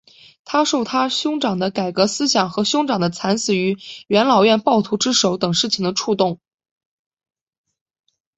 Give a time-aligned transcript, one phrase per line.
[0.45, 3.77] 他受他兄长的改革思想和兄长的惨死于
[4.07, 6.39] 元老院暴徒之手等事情的触动。